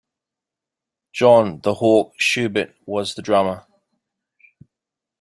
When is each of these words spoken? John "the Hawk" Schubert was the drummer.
John 1.13 1.61
"the 1.61 1.75
Hawk" 1.75 2.15
Schubert 2.17 2.75
was 2.87 3.13
the 3.13 3.21
drummer. 3.21 3.67